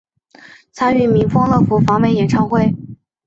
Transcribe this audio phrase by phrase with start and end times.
[0.71, 2.73] 参与民风乐府访美演唱会。